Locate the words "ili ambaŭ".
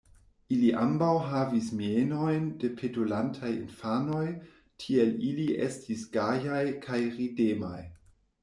0.53-1.09